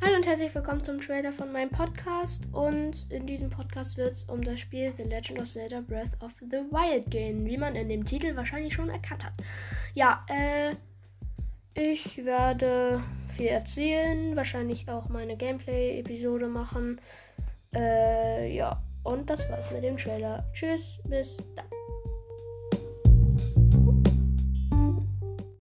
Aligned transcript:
Hallo 0.00 0.16
und 0.16 0.26
herzlich 0.26 0.54
willkommen 0.54 0.84
zum 0.84 1.00
Trailer 1.00 1.32
von 1.32 1.52
meinem 1.52 1.70
Podcast. 1.70 2.42
Und 2.52 3.10
in 3.10 3.26
diesem 3.26 3.50
Podcast 3.50 3.96
wird 3.96 4.12
es 4.12 4.24
um 4.24 4.42
das 4.42 4.60
Spiel 4.60 4.92
The 4.96 5.04
Legend 5.04 5.40
of 5.40 5.48
Zelda 5.48 5.80
Breath 5.80 6.20
of 6.20 6.32
the 6.40 6.58
Wild 6.70 7.10
gehen, 7.10 7.44
wie 7.46 7.56
man 7.56 7.74
in 7.74 7.88
dem 7.88 8.04
Titel 8.04 8.36
wahrscheinlich 8.36 8.74
schon 8.74 8.90
erkannt 8.90 9.24
hat. 9.24 9.32
Ja, 9.94 10.24
äh, 10.28 10.74
ich 11.74 12.24
werde 12.24 13.02
viel 13.28 13.48
erzählen, 13.48 14.34
wahrscheinlich 14.36 14.88
auch 14.88 15.08
meine 15.08 15.36
Gameplay-Episode 15.36 16.48
machen. 16.48 17.00
Äh, 17.74 18.54
ja, 18.54 18.82
und 19.02 19.28
das 19.28 19.48
war's 19.50 19.70
mit 19.72 19.84
dem 19.84 19.96
Trailer. 19.96 20.44
Tschüss, 20.52 21.00
bis 21.04 21.36
dann. 21.54 21.75